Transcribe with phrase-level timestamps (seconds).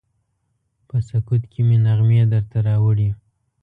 [0.87, 3.09] په سکوت کې مې نغمې درته راوړي